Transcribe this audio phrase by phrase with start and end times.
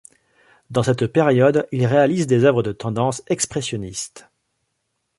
[0.71, 4.31] Dans cette période, il réalise des œuvres de tendance expressionniste.